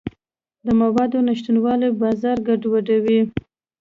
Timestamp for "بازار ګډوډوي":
2.01-3.21